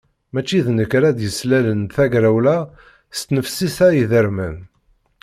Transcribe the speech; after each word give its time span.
Mačči 0.33 0.59
d 0.65 0.67
nekk 0.71 0.91
ara 0.97 1.17
d-yeslalen 1.17 1.81
tagrawla 1.95 2.57
s 3.17 3.19
tnefsit-a 3.21 3.87
idermen. 4.01 4.57